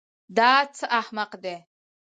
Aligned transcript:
دا 0.37 0.51
څه 0.77 0.85
احمق 0.99 1.31
دی. 1.43 1.57